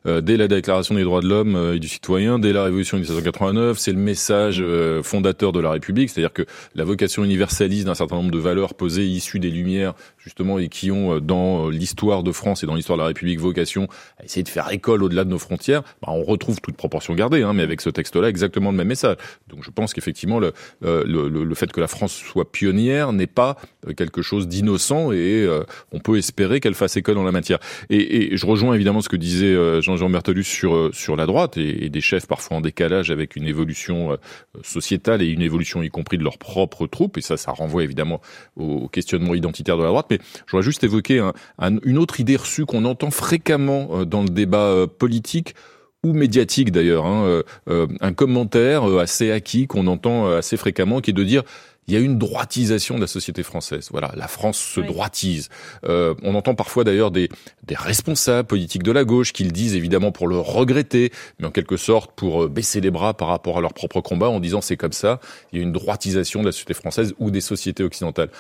dès 0.04 0.37
la 0.37 0.49
Déclaration 0.49 0.94
des 0.94 1.04
droits 1.04 1.20
de 1.20 1.28
l'homme 1.28 1.75
et 1.75 1.78
du 1.78 1.88
citoyen, 1.88 2.38
dès 2.38 2.52
la 2.52 2.64
Révolution 2.64 2.96
de 2.96 3.02
1789. 3.02 3.78
C'est 3.78 3.93
le 3.93 3.99
message 3.99 4.62
fondateur 5.02 5.52
de 5.52 5.60
la 5.60 5.70
République, 5.70 6.10
c'est-à-dire 6.10 6.32
que 6.32 6.44
la 6.75 6.84
vocation 6.84 7.25
universaliste 7.25 7.87
d'un 7.87 7.94
certain 7.94 8.16
nombre 8.16 8.31
de 8.31 8.38
valeurs 8.38 8.75
posées 8.75 9.06
issues 9.06 9.38
des 9.38 9.50
Lumières, 9.50 9.94
justement, 10.19 10.58
et 10.58 10.69
qui 10.69 10.90
ont 10.90 11.20
dans 11.20 11.69
l'histoire 11.69 12.22
de 12.22 12.32
France 12.32 12.62
et 12.62 12.66
dans 12.66 12.75
l'histoire 12.75 12.99
de 12.99 13.02
la 13.02 13.08
République 13.08 13.40
vocation 13.40 13.88
à 14.19 14.25
essayer 14.25 14.43
de 14.43 14.49
faire 14.49 14.69
au-delà 14.88 15.25
de 15.25 15.31
nos 15.31 15.38
frontières, 15.38 15.82
bah, 16.02 16.08
on 16.08 16.22
retrouve 16.22 16.60
toute 16.60 16.76
proportion 16.76 17.14
gardée, 17.14 17.43
hein, 17.43 17.52
mais 17.52 17.62
avec 17.62 17.81
ce 17.81 17.90
texte-là, 17.90 18.28
exactement 18.28 18.70
le 18.70 18.76
même 18.76 18.88
message. 18.88 19.16
Donc 19.48 19.62
je 19.62 19.70
pense 19.70 19.94
qu'effectivement, 19.94 20.38
le, 20.38 20.52
euh, 20.84 21.05
le, 21.06 21.28
le, 21.28 21.55
fait 21.55 21.70
que 21.72 21.81
la 21.81 21.88
France 21.88 22.12
soit 22.12 22.50
pionnière 22.50 23.12
n'est 23.12 23.26
pas 23.26 23.56
euh, 23.87 23.93
quelque 23.93 24.22
chose 24.22 24.48
d'innocent 24.48 25.12
et 25.12 25.43
euh, 25.43 25.64
on 25.93 26.00
peut 26.00 26.19
espérer 26.19 26.60
qu'elle 26.60 26.75
fasse 26.75 26.96
école 26.96 27.19
en 27.19 27.25
la 27.25 27.32
matière. 27.32 27.58
Et, 27.90 28.32
et 28.32 28.37
je 28.37 28.46
rejoins 28.46 28.75
évidemment 28.75 29.00
ce 29.00 29.08
que 29.08 29.16
disait 29.16 29.55
Jean-Jean 29.97 30.43
sur, 30.43 30.94
sur 30.94 31.17
la 31.17 31.27
droite 31.27 31.56
et, 31.56 31.85
et, 31.85 31.91
des 31.91 32.00
chefs 32.00 32.27
parfois 32.27 32.59
en 32.59 32.61
décalage 32.61 33.11
avec 33.11 33.37
une 33.37 33.47
évolution 33.47 34.17
sociétale 34.62 35.23
et 35.23 35.27
une 35.27 35.43
évolution 35.43 35.83
y 35.83 35.89
compris 35.91 36.19
de 36.19 36.25
leurs 36.25 36.39
propres 36.39 36.87
troupes. 36.87 37.19
Et 37.19 37.21
ça, 37.21 37.37
ça 37.37 37.53
renvoie 37.53 37.83
évidemment 37.83 38.21
au 38.56 38.89
questionnement 38.89 39.35
identitaire 39.35 39.77
de 39.77 39.83
la 39.83 39.89
droite. 39.89 40.06
Mais 40.11 40.19
je 40.47 40.53
voudrais 40.53 40.65
juste 40.65 40.85
évoquer 40.85 41.19
un, 41.59 41.77
une 41.85 41.99
autre 41.99 42.21
idée 42.21 42.37
reçue 42.37 42.67
qu'on 42.67 42.85
entend 42.85 43.11
fréquemment 43.11 44.05
dans 44.05 44.23
le 44.23 44.29
débat 44.29 44.59
euh, 44.59 44.87
politique 44.87 45.55
ou 46.05 46.12
médiatique 46.15 46.73
d'ailleurs, 46.73 47.06
hein, 47.06 47.25
euh, 47.27 47.43
euh, 47.69 47.87
un 48.00 48.12
commentaire 48.12 48.85
assez 48.99 49.31
acquis 49.31 49.69
qu'on 49.69 49.87
entend 49.87 50.29
assez 50.33 50.56
fréquemment, 50.56 51.00
qui 51.00 51.11
est 51.11 51.15
de 51.15 51.23
dire 51.23 51.44
il 51.88 51.94
y 51.94 51.96
a 51.96 52.00
une 52.00 52.19
droitisation 52.19 52.96
de 52.96 53.00
la 53.00 53.06
société 53.06 53.43
française. 53.43 53.88
Voilà, 53.90 54.12
la 54.17 54.29
France 54.29 54.58
se 54.58 54.81
droitise. 54.81 55.49
on 55.82 56.34
entend 56.34 56.55
parfois 56.55 56.84
d'ailleurs 56.84 57.11
des, 57.11 57.29
des 57.64 57.75
responsables 57.75 58.46
politiques 58.46 58.82
de 58.82 58.93
la 58.93 59.05
gauche 59.05 59.32
qui 59.32 59.44
le 59.44 59.50
disent 59.50 59.75
évidemment 59.75 60.12
pour 60.12 60.29
le 60.29 60.38
regretter, 60.38 61.12
mais 61.38 61.46
en 61.46 61.50
quelque 61.50 61.76
sorte 61.76 62.12
pour 62.14 62.49
baisser 62.49 62.81
les 62.81 62.90
bras 62.90 63.14
par 63.14 63.29
rapport 63.29 63.58
à 63.58 63.61
leur 63.61 63.75
propre 63.75 64.00
combat 64.00 64.29
en 64.29 64.40
disant 64.40 64.61
c'est 64.61 64.76
comme 64.76 64.93
ça. 64.93 65.20
Il 65.52 65.58
y 65.58 65.61
a 65.61 65.64
une 65.64 65.73
droitisation 65.73 66.40
de 66.40 66.46
la 66.46 66.52
société 66.52 66.75
française 66.75 67.14
ou 67.19 67.31
des 67.31 67.40
sociétés 67.40 67.82
occidentales. 67.82 68.31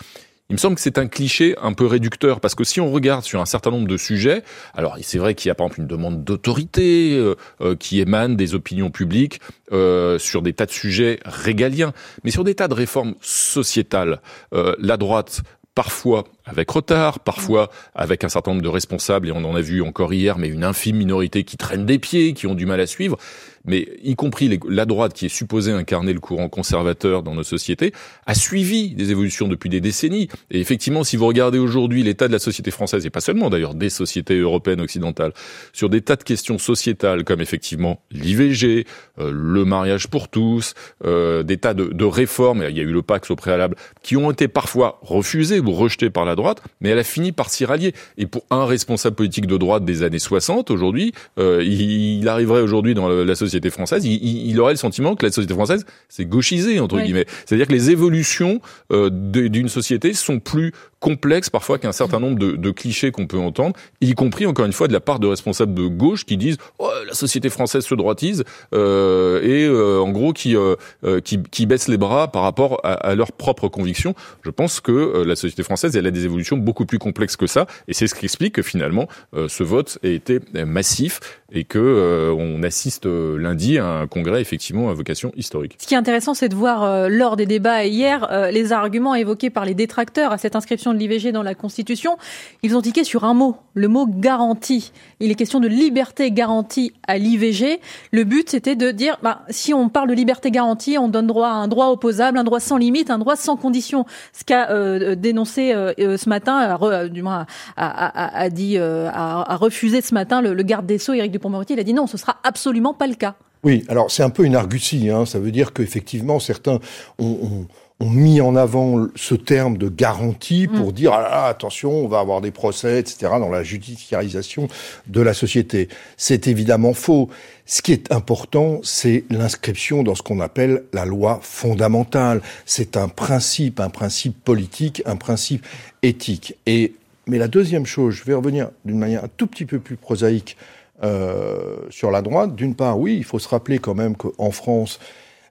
Il 0.52 0.56
me 0.56 0.58
semble 0.58 0.74
que 0.74 0.82
c'est 0.82 0.98
un 0.98 1.08
cliché 1.08 1.56
un 1.62 1.72
peu 1.72 1.86
réducteur 1.86 2.38
parce 2.38 2.54
que 2.54 2.62
si 2.62 2.78
on 2.78 2.92
regarde 2.92 3.24
sur 3.24 3.40
un 3.40 3.46
certain 3.46 3.70
nombre 3.70 3.88
de 3.88 3.96
sujets, 3.96 4.42
alors 4.74 4.98
c'est 5.00 5.16
vrai 5.16 5.34
qu'il 5.34 5.48
y 5.48 5.50
a 5.50 5.54
par 5.54 5.64
exemple 5.64 5.80
une 5.80 5.86
demande 5.86 6.24
d'autorité 6.24 7.16
euh, 7.16 7.36
euh, 7.62 7.74
qui 7.74 8.00
émane 8.00 8.36
des 8.36 8.54
opinions 8.54 8.90
publiques 8.90 9.40
euh, 9.72 10.18
sur 10.18 10.42
des 10.42 10.52
tas 10.52 10.66
de 10.66 10.70
sujets 10.70 11.20
régaliens, 11.24 11.94
mais 12.22 12.30
sur 12.30 12.44
des 12.44 12.54
tas 12.54 12.68
de 12.68 12.74
réformes 12.74 13.14
sociétales, 13.22 14.20
la 14.52 14.98
droite 14.98 15.40
parfois 15.74 16.24
avec 16.44 16.70
retard, 16.70 17.20
parfois 17.20 17.70
avec 17.94 18.22
un 18.22 18.28
certain 18.28 18.50
nombre 18.50 18.62
de 18.62 18.68
responsables, 18.68 19.28
et 19.28 19.32
on 19.32 19.44
en 19.44 19.54
a 19.54 19.62
vu 19.62 19.80
encore 19.80 20.12
hier, 20.12 20.36
mais 20.36 20.48
une 20.48 20.64
infime 20.64 20.96
minorité 20.96 21.44
qui 21.44 21.56
traîne 21.56 21.86
des 21.86 21.98
pieds, 21.98 22.34
qui 22.34 22.46
ont 22.46 22.54
du 22.54 22.66
mal 22.66 22.78
à 22.80 22.86
suivre 22.86 23.16
mais 23.64 23.88
y 24.02 24.14
compris 24.14 24.58
la 24.68 24.84
droite 24.84 25.12
qui 25.12 25.26
est 25.26 25.30
supposée 25.30 25.72
incarner 25.72 26.12
le 26.12 26.20
courant 26.20 26.48
conservateur 26.48 27.22
dans 27.22 27.34
nos 27.34 27.42
sociétés, 27.42 27.92
a 28.26 28.34
suivi 28.34 28.90
des 28.90 29.10
évolutions 29.10 29.48
depuis 29.48 29.68
des 29.68 29.80
décennies. 29.80 30.28
Et 30.50 30.60
effectivement, 30.60 31.04
si 31.04 31.16
vous 31.16 31.26
regardez 31.26 31.58
aujourd'hui 31.58 32.02
l'état 32.02 32.28
de 32.28 32.32
la 32.32 32.38
société 32.38 32.70
française, 32.70 33.06
et 33.06 33.10
pas 33.10 33.20
seulement 33.20 33.50
d'ailleurs 33.50 33.74
des 33.74 33.90
sociétés 33.90 34.38
européennes 34.38 34.80
occidentales, 34.80 35.32
sur 35.72 35.88
des 35.88 36.00
tas 36.00 36.16
de 36.16 36.22
questions 36.22 36.58
sociétales 36.58 37.24
comme 37.24 37.40
effectivement 37.40 38.00
l'IVG, 38.10 38.86
euh, 39.18 39.30
le 39.32 39.64
mariage 39.64 40.08
pour 40.08 40.28
tous, 40.28 40.74
euh, 41.04 41.42
des 41.42 41.56
tas 41.56 41.74
de, 41.74 42.04
réformes, 42.04 42.64
il 42.68 42.76
y 42.76 42.80
a 42.80 42.82
eu 42.82 42.92
le 42.92 43.02
Pax 43.02 43.30
au 43.30 43.36
préalable, 43.36 43.76
qui 44.02 44.16
ont 44.16 44.30
été 44.30 44.48
parfois 44.48 44.98
refusées 45.02 45.60
ou 45.60 45.72
rejetées 45.72 46.10
par 46.10 46.24
la 46.24 46.34
droite, 46.34 46.62
mais 46.80 46.90
elle 46.90 46.98
a 46.98 47.04
fini 47.04 47.32
par 47.32 47.50
s'y 47.50 47.64
rallier. 47.64 47.94
Et 48.18 48.26
pour 48.26 48.44
un 48.50 48.66
responsable 48.66 49.16
politique 49.16 49.46
de 49.46 49.56
droite 49.56 49.84
des 49.84 50.02
années 50.02 50.18
60, 50.18 50.70
aujourd'hui, 50.70 51.12
euh, 51.38 51.62
il, 51.64 52.28
arriverait 52.28 52.62
aujourd'hui 52.62 52.94
dans 52.94 53.08
la 53.08 53.34
société 53.34 53.51
société 53.52 53.70
française, 53.70 54.04
il, 54.04 54.58
aurait 54.60 54.72
le 54.72 54.78
sentiment 54.78 55.14
que 55.14 55.26
la 55.26 55.32
société 55.32 55.54
française 55.54 55.84
c'est 56.08 56.24
gauchisé 56.24 56.80
entre 56.80 57.00
guillemets. 57.00 57.26
C'est-à-dire 57.46 57.66
que 57.66 57.72
les 57.72 57.90
évolutions 57.90 58.60
euh, 58.92 59.10
d'une 59.10 59.68
société 59.68 60.12
sont 60.14 60.40
plus 60.40 60.72
complexe 61.02 61.50
parfois 61.50 61.78
qu'un 61.78 61.92
certain 61.92 62.20
nombre 62.20 62.38
de, 62.38 62.70
clichés 62.70 63.10
qu'on 63.10 63.26
peut 63.26 63.38
entendre, 63.38 63.74
y 64.00 64.14
compris 64.14 64.46
encore 64.46 64.64
une 64.64 64.72
fois 64.72 64.88
de 64.88 64.92
la 64.92 65.00
part 65.00 65.18
de 65.18 65.26
responsables 65.26 65.74
de 65.74 65.86
gauche 65.86 66.24
qui 66.24 66.36
disent 66.36 66.56
oh, 66.78 66.88
la 67.06 67.12
société 67.12 67.50
française 67.50 67.84
se 67.84 67.94
droitise 67.94 68.44
euh, 68.72 69.42
et 69.42 69.66
euh, 69.66 70.00
en 70.00 70.10
gros 70.10 70.32
qui, 70.32 70.56
euh, 70.56 70.76
euh, 71.04 71.20
qui, 71.20 71.42
qui 71.42 71.66
baissent 71.66 71.88
les 71.88 71.98
bras 71.98 72.30
par 72.30 72.42
rapport 72.42 72.80
à, 72.84 72.92
à 72.92 73.14
leurs 73.16 73.32
propres 73.32 73.68
convictions. 73.68 74.14
Je 74.42 74.50
pense 74.50 74.80
que 74.80 74.92
euh, 74.92 75.24
la 75.24 75.34
société 75.34 75.64
française 75.64 75.96
elle 75.96 76.06
a 76.06 76.12
des 76.12 76.24
évolutions 76.24 76.56
beaucoup 76.56 76.86
plus 76.86 77.00
complexes 77.00 77.36
que 77.36 77.48
ça 77.48 77.66
et 77.88 77.94
c'est 77.94 78.06
ce 78.06 78.14
qui 78.14 78.24
explique 78.24 78.54
que 78.54 78.62
finalement 78.62 79.08
ce 79.48 79.64
vote 79.64 79.98
ait 80.04 80.14
été 80.14 80.38
massif 80.64 81.18
et 81.52 81.64
que 81.64 82.32
on 82.38 82.62
assiste 82.62 83.06
lundi 83.06 83.78
à 83.78 83.86
un 83.86 84.06
congrès 84.06 84.40
effectivement 84.40 84.88
à 84.90 84.94
vocation 84.94 85.32
historique. 85.36 85.76
Ce 85.78 85.86
qui 85.86 85.94
est 85.94 85.96
intéressant, 85.96 86.34
c'est 86.34 86.48
de 86.48 86.54
voir 86.54 87.08
lors 87.08 87.36
des 87.36 87.46
débats 87.46 87.84
hier 87.84 88.28
les 88.52 88.72
arguments 88.72 89.14
évoqués 89.14 89.50
par 89.50 89.64
les 89.64 89.74
détracteurs 89.74 90.32
à 90.32 90.38
cette 90.38 90.54
inscription 90.54 90.91
de 90.92 90.98
l'IVG 90.98 91.32
dans 91.32 91.42
la 91.42 91.54
Constitution, 91.54 92.16
ils 92.62 92.76
ont 92.76 92.82
tiqué 92.82 93.04
sur 93.04 93.24
un 93.24 93.34
mot, 93.34 93.56
le 93.74 93.88
mot 93.88 94.06
garantie. 94.06 94.92
Il 95.20 95.30
est 95.30 95.34
question 95.34 95.60
de 95.60 95.68
liberté 95.68 96.30
garantie 96.30 96.92
à 97.06 97.18
l'IVG. 97.18 97.80
Le 98.12 98.24
but, 98.24 98.50
c'était 98.50 98.76
de 98.76 98.90
dire, 98.90 99.18
bah, 99.22 99.42
si 99.48 99.74
on 99.74 99.88
parle 99.88 100.08
de 100.08 100.14
liberté 100.14 100.50
garantie, 100.50 100.98
on 100.98 101.08
donne 101.08 101.26
droit 101.26 101.48
à 101.48 101.52
un 101.52 101.68
droit 101.68 101.88
opposable, 101.88 102.38
un 102.38 102.44
droit 102.44 102.60
sans 102.60 102.76
limite, 102.76 103.10
un 103.10 103.18
droit 103.18 103.36
sans 103.36 103.56
condition. 103.56 104.04
Ce 104.32 104.44
qu'a 104.44 104.70
euh, 104.70 105.14
dénoncé 105.14 105.72
euh, 105.72 105.92
euh, 105.98 106.16
ce 106.16 106.28
matin, 106.28 106.78
du 107.08 107.22
moins 107.22 107.46
a, 107.76 108.48
dit, 108.50 108.78
a, 108.78 109.56
refusé 109.56 110.00
ce 110.00 110.14
matin 110.14 110.40
le, 110.40 110.62
garde 110.62 110.86
des 110.86 110.98
Sceaux, 110.98 111.14
Éric 111.14 111.32
Dupond-Moretti. 111.32 111.74
Il 111.74 111.80
a 111.80 111.84
dit 111.84 111.94
non, 111.94 112.06
ce 112.06 112.16
sera 112.16 112.36
absolument 112.44 112.94
pas 112.94 113.06
le 113.06 113.14
cas. 113.14 113.34
Oui, 113.64 113.84
alors 113.88 114.10
c'est 114.10 114.24
un 114.24 114.30
peu 114.30 114.44
une 114.44 114.56
argutie. 114.56 115.08
Hein. 115.08 115.24
Ça 115.24 115.38
veut 115.38 115.52
dire 115.52 115.72
qu'effectivement, 115.72 116.40
certains 116.40 116.80
ont 117.18 117.66
mis 118.10 118.40
en 118.40 118.56
avant 118.56 119.06
ce 119.14 119.34
terme 119.34 119.78
de 119.78 119.88
garantie 119.88 120.66
pour 120.66 120.88
mm. 120.88 120.92
dire 120.92 121.12
ah 121.12 121.46
attention, 121.46 121.90
on 121.90 122.08
va 122.08 122.20
avoir 122.20 122.40
des 122.40 122.50
procès, 122.50 122.98
etc. 122.98 123.32
dans 123.38 123.50
la 123.50 123.62
judiciarisation 123.62 124.68
de 125.06 125.20
la 125.20 125.34
société. 125.34 125.88
C'est 126.16 126.46
évidemment 126.46 126.94
faux. 126.94 127.28
Ce 127.66 127.82
qui 127.82 127.92
est 127.92 128.12
important, 128.12 128.80
c'est 128.82 129.24
l'inscription 129.30 130.02
dans 130.02 130.14
ce 130.14 130.22
qu'on 130.22 130.40
appelle 130.40 130.84
la 130.92 131.04
loi 131.04 131.40
fondamentale. 131.42 132.42
C'est 132.66 132.96
un 132.96 133.08
principe, 133.08 133.80
un 133.80 133.90
principe 133.90 134.42
politique, 134.42 135.02
un 135.06 135.16
principe 135.16 135.64
éthique. 136.02 136.56
Et 136.66 136.94
Mais 137.26 137.38
la 137.38 137.48
deuxième 137.48 137.86
chose, 137.86 138.14
je 138.14 138.24
vais 138.24 138.34
revenir 138.34 138.70
d'une 138.84 138.98
manière 138.98 139.24
un 139.24 139.30
tout 139.36 139.46
petit 139.46 139.64
peu 139.64 139.78
plus 139.78 139.96
prosaïque 139.96 140.56
euh, 141.04 141.76
sur 141.90 142.10
la 142.10 142.22
droite. 142.22 142.54
D'une 142.54 142.74
part, 142.74 142.98
oui, 142.98 143.16
il 143.16 143.24
faut 143.24 143.38
se 143.38 143.48
rappeler 143.48 143.78
quand 143.78 143.94
même 143.94 144.16
qu'en 144.16 144.50
France, 144.50 145.00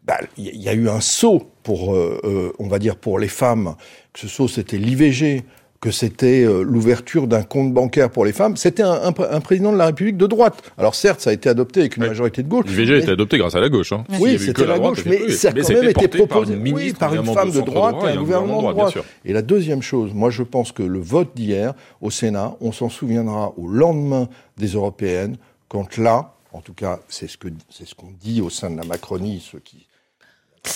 bah, 0.03 0.17
il 0.38 0.62
y, 0.62 0.70
a 0.70 0.74
eu 0.74 0.89
un 0.89 1.01
saut 1.01 1.50
pour, 1.63 1.94
euh, 1.94 2.20
euh, 2.24 2.51
on 2.60 2.68
va 2.68 2.80
dire, 2.80 2.96
pour 2.96 3.20
les 3.20 3.27
femmes. 3.27 3.75
Que 4.13 4.20
ce 4.20 4.27
saut, 4.27 4.48
c'était 4.48 4.77
l'IVG, 4.77 5.44
que 5.82 5.89
c'était 5.89 6.44
euh, 6.44 6.62
l'ouverture 6.62 7.27
d'un 7.27 7.41
compte 7.41 7.74
bancaire 7.74 8.12
pour 8.12 8.24
les 8.24 8.34
femmes. 8.34 8.56
C'était 8.56 8.84
un, 8.84 8.91
un, 8.91 9.13
un, 9.32 9.41
président 9.41 9.72
de 9.74 9.77
la 9.77 9.88
République 9.88 10.15
de 10.15 10.27
droite. 10.27 10.62
Alors 10.77 10.94
certes, 10.94 11.22
ça 11.22 11.32
a 11.32 11.34
été 11.34 11.50
adopté 11.50 11.80
avec 11.80 11.98
une 11.98 12.06
majorité 12.06 12.44
de 12.44 12.48
gauche. 12.48 12.68
L'IVG 12.68 12.94
a 12.94 12.98
été 12.98 13.12
adopté 13.12 13.39
grâce 13.39 13.56
à 13.56 13.60
la 13.60 13.68
gauche. 13.68 13.91
Hein. 13.91 14.03
Oui, 14.20 14.38
c'était 14.38 14.62
la, 14.62 14.74
la 14.74 14.80
gauche, 14.80 15.03
mais 15.06 15.30
ça 15.32 15.50
a 15.50 15.53
quand 15.53 15.70
même 15.70 15.89
été 15.89 16.08
proposé 16.08 16.53
par 16.53 16.65
une, 16.65 16.74
oui, 16.74 16.94
par 16.94 17.15
une 17.15 17.25
femme 17.25 17.51
de 17.51 17.62
droite 17.62 17.96
et 18.03 18.10
un 18.10 18.18
gouvernement 18.18 18.62
de 18.62 18.74
droite. 18.74 18.98
Et 19.25 19.34
la 19.34 19.41
deuxième 19.41 19.82
chose, 19.82 20.13
moi 20.13 20.30
je 20.30 20.44
pense 20.44 20.72
que 20.72 20.84
le 20.84 21.00
vote 21.00 21.32
d'hier 21.36 21.74
au 22.00 22.12
Sénat, 22.12 22.56
on 22.62 22.72
s'en 22.72 22.89
souviendra 22.89 23.53
au 23.58 23.68
lendemain 23.68 24.30
des 24.58 24.68
européennes, 24.68 25.38
quand 25.68 25.98
là, 25.98 26.36
en 26.53 26.62
tout 26.62 26.74
cas, 26.74 27.00
c'est 27.08 27.27
ce 27.27 27.38
que 27.38 27.48
c'est 27.70 27.88
ce 27.88 27.96
qu'on 27.96 28.12
dit 28.22 28.41
au 28.41 28.51
sein 28.51 28.70
de 28.70 28.77
la 28.77 28.84
Macronie, 28.84 29.44
ceux 29.44 29.60
qui 29.60 29.88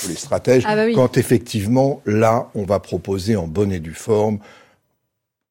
les 0.08 0.16
stratèges, 0.16 0.64
ah 0.66 0.76
bah 0.76 0.86
oui. 0.86 0.94
quand 0.94 1.18
effectivement 1.18 2.02
là, 2.06 2.50
on 2.56 2.64
va 2.64 2.80
proposer 2.80 3.36
en 3.36 3.48
bonne 3.48 3.72
et 3.72 3.80
due 3.80 3.94
forme 3.94 4.40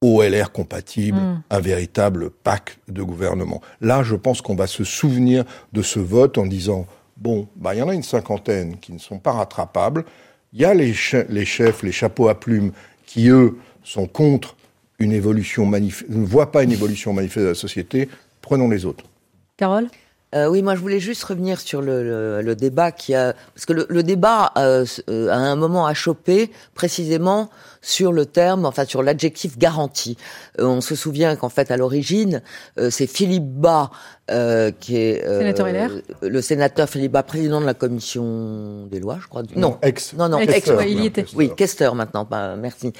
OLR 0.04 0.52
compatible, 0.52 1.18
mm. 1.18 1.42
un 1.50 1.60
véritable 1.60 2.30
pack 2.30 2.78
de 2.88 3.02
gouvernement. 3.02 3.62
Là, 3.80 4.02
je 4.02 4.14
pense 4.14 4.42
qu'on 4.42 4.54
va 4.54 4.66
se 4.66 4.84
souvenir 4.84 5.44
de 5.72 5.82
ce 5.82 5.98
vote 5.98 6.36
en 6.36 6.46
disant 6.46 6.86
bon, 7.16 7.48
bah 7.56 7.74
il 7.74 7.78
y 7.78 7.82
en 7.82 7.88
a 7.88 7.94
une 7.94 8.02
cinquantaine 8.02 8.76
qui 8.78 8.92
ne 8.92 8.98
sont 8.98 9.18
pas 9.18 9.32
rattrapables. 9.32 10.04
Il 10.52 10.60
y 10.60 10.64
a 10.64 10.74
les, 10.74 10.92
che 10.92 11.26
les 11.28 11.44
chefs, 11.44 11.82
les 11.82 11.92
chapeaux 11.92 12.28
à 12.28 12.38
plumes, 12.38 12.72
qui 13.06 13.28
eux 13.28 13.58
sont 13.82 14.06
contre 14.06 14.56
une 14.98 15.12
évolution 15.12 15.66
manifeste, 15.66 16.10
ne 16.10 16.24
voient 16.24 16.52
pas 16.52 16.62
une 16.62 16.72
évolution 16.72 17.12
manifeste 17.12 17.44
de 17.44 17.50
la 17.50 17.54
société. 17.54 18.08
Prenons 18.40 18.68
les 18.68 18.84
autres. 18.84 19.04
Carole? 19.56 19.88
Euh, 20.34 20.48
oui, 20.48 20.62
moi 20.62 20.74
je 20.74 20.80
voulais 20.80 21.00
juste 21.00 21.22
revenir 21.24 21.60
sur 21.60 21.80
le, 21.80 22.02
le, 22.02 22.42
le 22.42 22.56
débat 22.56 22.92
qui 22.92 23.14
a 23.14 23.34
parce 23.54 23.66
que 23.66 23.72
le, 23.72 23.86
le 23.88 24.02
débat 24.02 24.52
euh, 24.58 24.84
euh, 25.08 25.28
à 25.28 25.36
un 25.36 25.56
moment 25.56 25.86
a 25.86 25.94
chopé 25.94 26.50
précisément 26.74 27.50
sur 27.82 28.12
le 28.12 28.26
terme, 28.26 28.64
enfin 28.64 28.84
sur 28.84 29.02
l'adjectif 29.02 29.58
garantie. 29.58 30.16
Euh, 30.58 30.64
on 30.64 30.80
se 30.80 30.94
souvient 30.96 31.36
qu'en 31.36 31.48
fait 31.48 31.70
à 31.70 31.76
l'origine 31.76 32.42
euh, 32.78 32.90
c'est 32.90 33.06
Philippe 33.06 33.46
Bas 33.46 33.90
qui 34.80 34.96
est 34.96 35.22
sénateur 35.22 35.66
LR. 35.68 35.90
le 36.22 36.40
sénateur 36.40 36.88
Philippe 36.88 37.12
Bas, 37.12 37.22
président 37.22 37.60
de 37.60 37.66
la 37.66 37.74
commission 37.74 38.86
des 38.86 38.98
lois, 38.98 39.18
je 39.20 39.28
crois. 39.28 39.42
Non, 39.54 39.76
ex. 39.82 40.14
Non, 40.14 40.30
non, 40.30 40.38
ex. 40.38 40.54
ex 40.54 40.70
ouais, 40.70 40.90
il 40.90 41.00
y 41.00 41.06
était. 41.06 41.26
Oui, 41.34 41.54
questeur 41.54 41.94
maintenant, 41.94 42.24
pas 42.24 42.56
merci. 42.56 42.94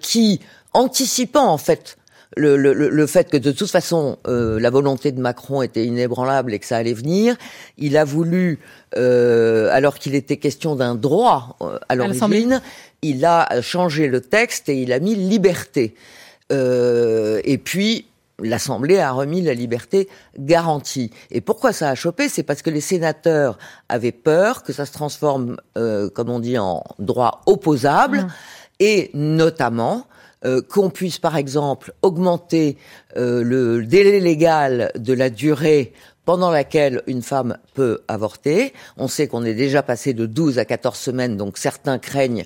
qui 0.00 0.40
anticipant 0.74 1.46
en 1.46 1.58
fait 1.58 1.96
le, 2.36 2.56
le, 2.56 2.72
le, 2.72 3.06
fait 3.06 3.30
que 3.30 3.36
de 3.36 3.52
toute 3.52 3.70
façon 3.70 4.18
euh, 4.26 4.58
la 4.58 4.70
volonté 4.70 5.12
de 5.12 5.20
Macron 5.20 5.62
était 5.62 5.84
inébranlable 5.84 6.54
et 6.54 6.58
que 6.58 6.66
ça 6.66 6.76
allait 6.76 6.92
venir, 6.92 7.36
il 7.78 7.96
a 7.96 8.04
voulu, 8.04 8.58
euh, 8.96 9.68
alors 9.72 9.98
qu'il 9.98 10.14
était 10.14 10.38
question 10.38 10.74
d'un 10.74 10.94
droit 10.94 11.56
euh, 11.60 11.78
à 11.88 11.94
l'origine, 11.94 12.60
il 13.02 13.24
a 13.24 13.60
changé 13.60 14.06
le 14.08 14.20
texte 14.20 14.68
et 14.68 14.80
il 14.80 14.92
a 14.92 15.00
mis 15.00 15.14
liberté. 15.14 15.94
Euh, 16.52 17.40
et 17.44 17.58
puis 17.58 18.06
l'Assemblée 18.38 18.98
a 18.98 19.12
remis 19.12 19.42
la 19.42 19.54
liberté 19.54 20.08
garantie. 20.38 21.10
Et 21.30 21.40
pourquoi 21.40 21.72
ça 21.72 21.90
a 21.90 21.94
chopé? 21.94 22.28
C'est 22.28 22.42
parce 22.42 22.62
que 22.62 22.70
les 22.70 22.80
sénateurs 22.80 23.58
avaient 23.88 24.12
peur 24.12 24.62
que 24.62 24.72
ça 24.72 24.86
se 24.86 24.92
transforme, 24.92 25.56
euh, 25.76 26.08
comme 26.10 26.30
on 26.30 26.40
dit, 26.40 26.58
en 26.58 26.82
droit 26.98 27.42
opposable, 27.46 28.18
mmh. 28.18 28.28
et 28.80 29.10
notamment 29.14 30.06
euh, 30.44 30.60
qu'on 30.62 30.90
puisse 30.90 31.18
par 31.18 31.36
exemple 31.36 31.92
augmenter 32.02 32.76
euh, 33.16 33.42
le 33.42 33.84
délai 33.84 34.20
légal 34.20 34.90
de 34.96 35.12
la 35.12 35.30
durée 35.30 35.92
pendant 36.24 36.50
laquelle 36.50 37.02
une 37.06 37.22
femme 37.22 37.58
peut 37.74 38.00
avorter. 38.06 38.72
On 38.96 39.08
sait 39.08 39.26
qu'on 39.26 39.44
est 39.44 39.54
déjà 39.54 39.82
passé 39.82 40.14
de 40.14 40.26
12 40.26 40.58
à 40.58 40.64
14 40.64 40.96
semaines, 40.96 41.36
donc 41.36 41.58
certains 41.58 41.98
craignent 41.98 42.44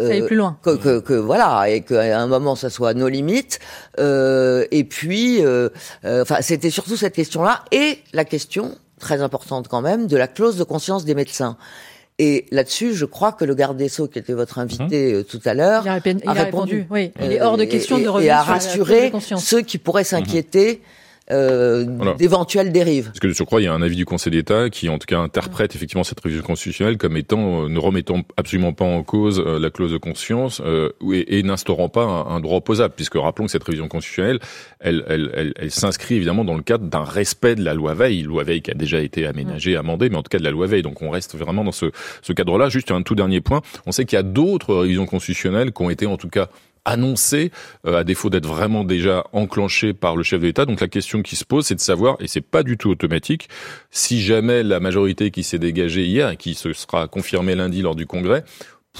euh, 0.00 0.26
plus 0.26 0.36
loin. 0.36 0.58
Que, 0.62 0.76
que, 0.76 1.00
que, 1.00 1.12
voilà 1.12 1.68
et 1.68 1.82
qu'à 1.82 2.18
un 2.18 2.26
moment 2.26 2.56
ça 2.56 2.70
soit 2.70 2.94
nos 2.94 3.08
limites. 3.08 3.58
Euh, 3.98 4.64
et 4.70 4.84
puis, 4.84 5.44
euh 5.44 5.68
enfin, 6.04 6.36
c'était 6.40 6.70
surtout 6.70 6.96
cette 6.96 7.14
question-là 7.14 7.64
et 7.72 7.98
la 8.12 8.24
question 8.24 8.76
très 8.98 9.22
importante 9.22 9.68
quand 9.68 9.80
même 9.82 10.06
de 10.06 10.16
la 10.16 10.26
clause 10.26 10.56
de 10.56 10.64
conscience 10.64 11.04
des 11.04 11.14
médecins. 11.14 11.56
Et 12.20 12.46
là-dessus, 12.50 12.94
je 12.94 13.04
crois 13.04 13.32
que 13.32 13.44
le 13.44 13.54
garde 13.54 13.76
des 13.76 13.88
Sceaux, 13.88 14.08
qui 14.08 14.18
était 14.18 14.32
votre 14.32 14.58
invité 14.58 15.14
mmh. 15.14 15.24
tout 15.24 15.40
à 15.44 15.54
l'heure, 15.54 15.86
a, 15.86 16.00
a, 16.26 16.32
répondu. 16.32 16.86
Oui, 16.90 17.12
il 17.22 17.32
est 17.32 17.40
hors 17.40 17.56
de 17.56 17.64
question 17.64 17.98
et, 17.98 18.02
de 18.02 18.08
revenir 18.08 18.32
et 18.32 18.34
a 18.34 18.42
rassuré 18.42 19.12
ceux 19.36 19.62
qui 19.62 19.78
pourraient 19.78 20.04
s'inquiéter. 20.04 20.80
Mmh 20.82 21.07
euh, 21.30 21.84
voilà. 21.96 22.14
d'éventuelles 22.14 22.72
dérives. 22.72 23.06
Parce 23.06 23.20
que 23.20 23.28
je 23.30 23.42
crois 23.42 23.60
il 23.60 23.64
y 23.64 23.66
a 23.66 23.74
un 23.74 23.82
avis 23.82 23.96
du 23.96 24.04
Conseil 24.04 24.32
d'État 24.32 24.70
qui, 24.70 24.88
en 24.88 24.98
tout 24.98 25.06
cas, 25.06 25.18
interprète 25.18 25.74
effectivement 25.74 26.04
cette 26.04 26.20
révision 26.20 26.44
constitutionnelle 26.44 26.98
comme 26.98 27.16
étant 27.16 27.64
euh, 27.64 27.68
ne 27.68 27.78
remettant 27.78 28.22
absolument 28.36 28.72
pas 28.72 28.84
en 28.84 29.02
cause 29.02 29.42
euh, 29.44 29.58
la 29.58 29.70
clause 29.70 29.92
de 29.92 29.98
conscience 29.98 30.62
euh, 30.64 30.90
et, 31.12 31.38
et 31.38 31.42
n'instaurant 31.42 31.88
pas 31.88 32.04
un, 32.04 32.36
un, 32.36 32.40
droit 32.40 32.58
opposable, 32.58 32.94
puisque 32.94 33.16
rappelons 33.16 33.46
que 33.46 33.52
cette 33.52 33.64
révision 33.64 33.88
constitutionnelle, 33.88 34.38
elle, 34.80 35.04
elle, 35.08 35.30
elle, 35.34 35.54
elle 35.56 35.70
s'inscrit 35.70 36.16
évidemment 36.16 36.44
dans 36.44 36.56
le 36.56 36.62
cadre 36.62 36.86
d'un 36.86 37.04
respect 37.04 37.54
de 37.54 37.64
la 37.64 37.74
loi 37.74 37.94
Veil, 37.94 38.22
loi 38.22 38.44
Veil 38.44 38.62
qui 38.62 38.70
a 38.70 38.74
déjà 38.74 39.00
été 39.00 39.26
aménagée, 39.26 39.76
amendée, 39.76 40.08
mais 40.08 40.16
en 40.16 40.22
tout 40.22 40.30
cas 40.30 40.38
de 40.38 40.44
la 40.44 40.50
loi 40.50 40.66
Veil. 40.66 40.82
Donc 40.82 41.02
on 41.02 41.10
reste 41.10 41.36
vraiment 41.36 41.64
dans 41.64 41.72
ce, 41.72 41.86
ce 42.22 42.32
cadre-là. 42.32 42.68
Juste 42.68 42.90
un 42.90 43.02
tout 43.02 43.14
dernier 43.14 43.40
point, 43.40 43.60
on 43.86 43.92
sait 43.92 44.04
qu'il 44.04 44.16
y 44.16 44.20
a 44.20 44.22
d'autres 44.22 44.74
révisions 44.74 45.06
constitutionnelles 45.06 45.72
qui 45.72 45.82
ont 45.82 45.90
été 45.90 46.06
en 46.06 46.16
tout 46.16 46.28
cas 46.28 46.48
annoncé, 46.88 47.52
euh, 47.86 47.98
à 47.98 48.04
défaut 48.04 48.30
d'être 48.30 48.46
vraiment 48.46 48.84
déjà 48.84 49.24
enclenché 49.32 49.92
par 49.92 50.16
le 50.16 50.22
chef 50.22 50.40
de 50.40 50.46
l'État. 50.46 50.64
Donc 50.64 50.80
la 50.80 50.88
question 50.88 51.22
qui 51.22 51.36
se 51.36 51.44
pose, 51.44 51.66
c'est 51.66 51.74
de 51.74 51.80
savoir, 51.80 52.16
et 52.20 52.28
c'est 52.28 52.40
pas 52.40 52.62
du 52.62 52.76
tout 52.76 52.90
automatique, 52.90 53.48
si 53.90 54.20
jamais 54.20 54.62
la 54.62 54.80
majorité 54.80 55.30
qui 55.30 55.42
s'est 55.42 55.58
dégagée 55.58 56.04
hier 56.04 56.30
et 56.30 56.36
qui 56.36 56.54
se 56.54 56.72
sera 56.72 57.06
confirmée 57.06 57.54
lundi 57.54 57.82
lors 57.82 57.94
du 57.94 58.06
Congrès 58.06 58.44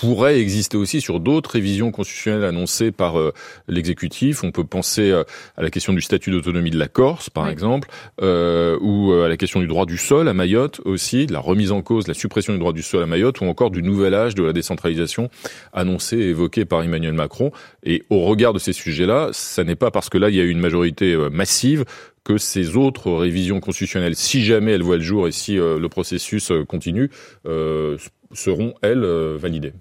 pourrait 0.01 0.39
exister 0.39 0.77
aussi 0.77 1.01
sur 1.01 1.19
d'autres 1.19 1.51
révisions 1.51 1.91
constitutionnelles 1.91 2.45
annoncées 2.45 2.93
par 2.93 3.19
euh, 3.19 3.33
l'exécutif. 3.67 4.45
On 4.45 4.53
peut 4.53 4.65
penser 4.65 5.11
euh, 5.11 5.25
à 5.57 5.63
la 5.63 5.71
question 5.71 5.93
du 5.93 6.01
statut 6.01 6.31
d'autonomie 6.31 6.71
de 6.71 6.79
la 6.79 6.87
Corse, 6.87 7.31
par 7.31 7.47
oui. 7.47 7.51
exemple, 7.51 7.89
euh, 8.23 8.79
ou 8.81 9.13
à 9.13 9.29
la 9.29 9.37
question 9.37 9.59
du 9.61 9.67
droit 9.67 9.87
du 9.87 9.97
sol 9.97 10.29
à 10.29 10.35
Mayotte 10.35 10.81
aussi, 10.85 11.27
de 11.27 11.33
la 11.33 11.41
remise 11.41 11.73
en 11.73 11.83
cause, 11.83 12.07
la 12.07 12.15
suppression 12.15 12.53
du 12.53 12.61
droit 12.61 12.73
du 12.73 12.83
sol 12.83 13.03
à 13.03 13.07
Mayotte, 13.07 13.41
ou 13.41 13.47
encore 13.47 13.71
du 13.71 13.83
nouvel 13.83 14.15
âge 14.15 14.35
de 14.37 14.45
la 14.45 14.53
décentralisation 14.53 15.31
annoncé 15.73 16.17
et 16.17 16.29
évoqué 16.29 16.65
par 16.65 16.83
Emmanuel 16.83 17.15
Macron. 17.15 17.51
Et 17.83 18.05
au 18.09 18.21
regard 18.21 18.53
de 18.53 18.61
ces 18.61 18.73
sujets-là, 18.73 19.31
ça 19.33 19.65
n'est 19.65 19.77
pas 19.77 19.91
parce 19.91 20.09
que 20.09 20.19
là, 20.19 20.31
il 20.31 20.37
y 20.37 20.41
a 20.41 20.45
eu 20.45 20.51
une 20.51 20.61
majorité 20.61 21.17
massive 21.31 21.85
que 22.23 22.39
ces 22.39 22.77
autres 22.77 23.11
révisions 23.11 23.59
constitutionnelles, 23.59 24.15
si 24.15 24.45
jamais 24.45 24.73
elles 24.73 24.83
voient 24.83 24.99
le 24.99 25.03
jour 25.03 25.27
et 25.27 25.33
si 25.33 25.57
le 25.57 25.87
processus 25.89 26.53
continue, 26.69 27.11
seront, 28.33 28.75
elles, 28.83 29.05
validées. 29.37 29.73